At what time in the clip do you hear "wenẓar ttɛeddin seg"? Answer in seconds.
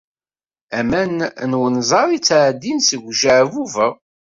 1.59-3.01